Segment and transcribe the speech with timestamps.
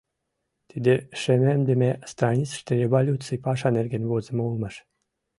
[0.69, 4.75] Тиде шемемдыме страницыште революций паша нерген возымо улмаш...